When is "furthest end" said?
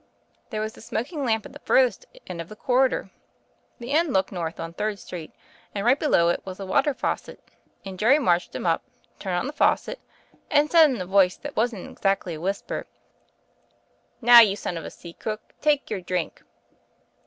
1.59-2.41